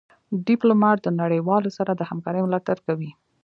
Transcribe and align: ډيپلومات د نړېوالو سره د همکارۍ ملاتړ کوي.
ډيپلومات 0.47 0.97
د 1.01 1.07
نړېوالو 1.21 1.69
سره 1.77 1.91
د 1.95 2.01
همکارۍ 2.09 2.41
ملاتړ 2.43 2.77
کوي. 2.87 3.11